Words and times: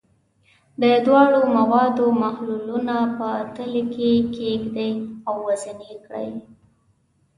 د 0.81 0.83
دواړو 1.05 1.41
موادو 1.57 2.05
محلولونه 2.23 2.95
په 3.17 3.29
تلې 3.55 3.83
کې 3.93 4.11
کیږدئ 4.35 4.91
او 5.27 5.35
وزن 5.47 5.77
یې 5.89 5.95
کړئ. 6.05 6.29